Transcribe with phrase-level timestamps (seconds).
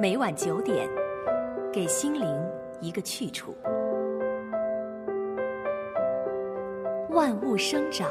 [0.00, 0.88] 每晚九点，
[1.70, 2.26] 给心灵
[2.80, 3.54] 一个去处。
[7.10, 8.10] 万物生长，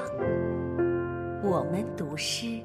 [1.44, 2.64] 我们读诗。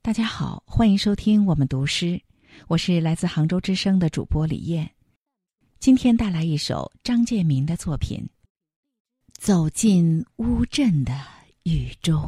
[0.00, 2.18] 大家好，欢迎收听我们读诗，
[2.68, 4.90] 我是来自杭州之声的主播李艳。
[5.78, 8.18] 今天带来一首张建民的作品
[9.38, 11.12] 《走进乌镇的
[11.64, 12.22] 雨中》。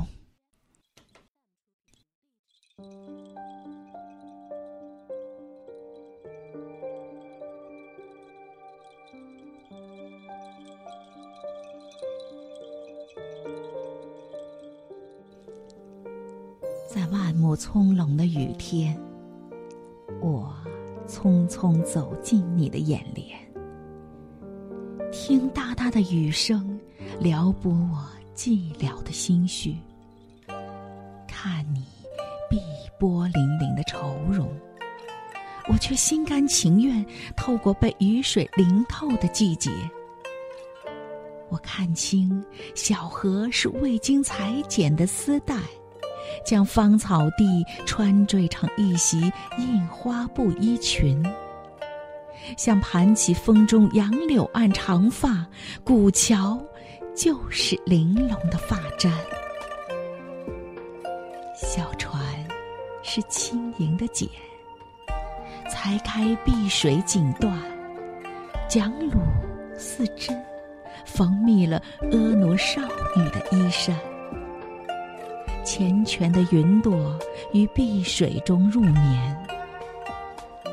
[16.87, 18.97] 在万木葱茏的雨天，
[20.21, 20.55] 我
[21.07, 23.37] 匆匆走进你的眼帘，
[25.13, 26.79] 听哒哒的雨声，
[27.19, 29.77] 撩拨我寂寥的心绪。
[31.27, 31.85] 看你
[32.49, 32.61] 碧
[32.99, 34.49] 波粼粼的愁容，
[35.69, 37.05] 我却心甘情愿
[37.37, 39.71] 透过被雨水淋透的季节。
[41.49, 45.57] 我看清小河是未经裁剪的丝带。
[46.45, 51.25] 将芳草地穿缀成一袭印花布衣裙，
[52.57, 55.47] 像盘起风中杨柳岸长发，
[55.83, 56.61] 古桥
[57.17, 59.13] 就是玲珑的发簪。
[61.55, 62.23] 小船
[63.03, 64.29] 是轻盈的茧，
[65.71, 67.51] 裁开碧水锦缎，
[68.69, 69.17] 桨橹
[69.79, 70.39] 似针，
[71.07, 72.83] 缝密了婀娜少
[73.17, 73.97] 女的衣衫。
[75.67, 77.19] 缱绻的云朵
[77.53, 79.47] 于碧水中入眠，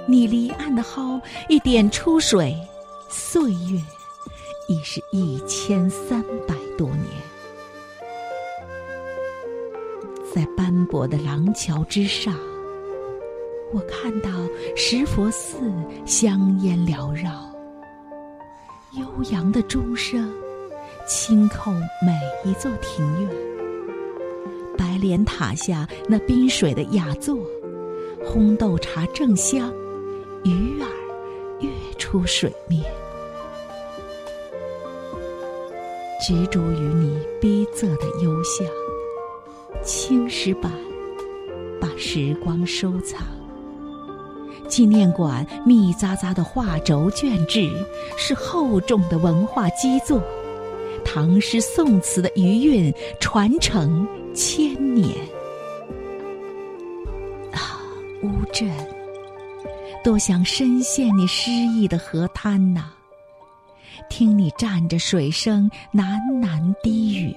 [0.05, 2.55] 你离岸的蒿一点出水，
[3.09, 3.81] 岁月
[4.67, 7.07] 已是一千三百多年。
[10.31, 12.35] 在斑驳的廊桥之上，
[13.73, 14.29] 我看到
[14.75, 15.59] 石佛寺
[16.05, 17.51] 香烟缭绕，
[18.93, 20.31] 悠扬的钟声
[21.07, 21.73] 轻叩
[22.05, 22.15] 每
[22.49, 23.52] 一座庭院。
[25.03, 27.37] 莲塔下那冰水的雅座，
[28.25, 29.69] 烘豆茶正香，
[30.45, 30.87] 鱼儿
[31.59, 32.81] 跃出水面。
[36.25, 38.65] 执着于你逼仄的幽香，
[39.83, 40.71] 青石板
[41.81, 43.21] 把时光收藏。
[44.69, 47.69] 纪念馆密匝匝的画轴卷帙，
[48.17, 50.23] 是厚重的文化基座，
[51.13, 54.07] 唐诗宋词的余韵传承。
[54.33, 55.15] 千年
[57.51, 57.77] 啊，
[58.23, 58.67] 乌镇，
[60.03, 62.85] 多想深陷你诗意的河滩呐！
[64.09, 67.31] 听你站着水声喃喃低语。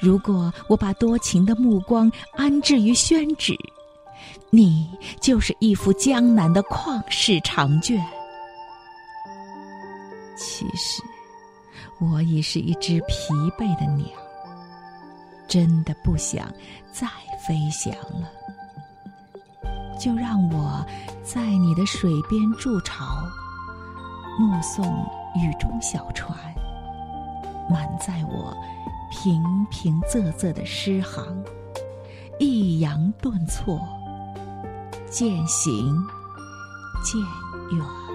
[0.00, 3.54] 如果我把多情的目光安置于宣纸，
[4.48, 4.88] 你
[5.20, 8.02] 就是一幅江南的旷世长卷。
[10.38, 11.02] 其实，
[12.00, 14.06] 我已是一只疲惫的鸟。
[15.48, 16.52] 真的不想
[16.92, 17.06] 再
[17.46, 18.28] 飞翔了，
[19.98, 20.84] 就让我
[21.22, 23.24] 在你的水边筑巢，
[24.38, 24.84] 目送
[25.36, 26.36] 雨中小船
[27.70, 28.52] 满载我
[29.12, 31.24] 平平仄仄的诗行，
[32.40, 33.80] 抑扬顿挫，
[35.08, 35.96] 渐行
[37.04, 37.20] 渐
[37.70, 38.05] 远。